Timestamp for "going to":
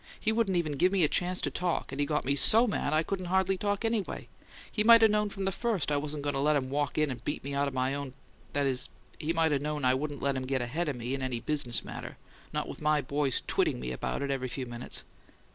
6.23-6.39